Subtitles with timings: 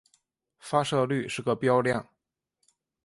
[0.57, 2.09] 发射率是个标量。